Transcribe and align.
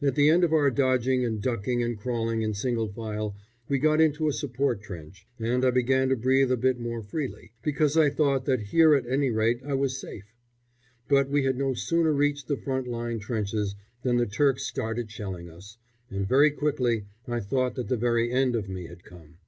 At 0.00 0.14
the 0.14 0.30
end 0.30 0.44
of 0.44 0.52
our 0.52 0.70
dodging 0.70 1.24
and 1.24 1.42
ducking 1.42 1.82
and 1.82 1.98
crawling 1.98 2.42
in 2.42 2.54
single 2.54 2.86
file 2.86 3.34
we 3.68 3.80
got 3.80 4.00
into 4.00 4.28
a 4.28 4.32
support 4.32 4.80
trench, 4.80 5.26
and 5.36 5.64
I 5.64 5.72
began 5.72 6.08
to 6.10 6.16
breathe 6.16 6.52
a 6.52 6.56
bit 6.56 6.78
more 6.78 7.02
freely, 7.02 7.50
because 7.60 7.96
I 7.96 8.08
thought 8.08 8.44
that 8.44 8.66
here 8.70 8.94
at 8.94 9.04
any 9.04 9.30
rate 9.32 9.62
I 9.64 9.74
was 9.74 10.00
safe. 10.00 10.32
But 11.08 11.28
we 11.28 11.42
had 11.42 11.56
no 11.56 11.74
sooner 11.74 12.12
reached 12.12 12.46
the 12.46 12.56
front 12.56 12.86
line 12.86 13.18
trenches 13.18 13.74
than 14.04 14.16
the 14.16 14.26
Turks 14.26 14.62
started 14.64 15.10
shelling 15.10 15.50
us, 15.50 15.76
and 16.08 16.24
very 16.28 16.52
quickly 16.52 17.06
I 17.26 17.40
thought 17.40 17.74
that 17.74 17.88
the 17.88 17.96
very 17.96 18.30
end 18.30 18.54
of 18.54 18.68
me 18.68 18.86
had 18.86 19.02
come. 19.02 19.38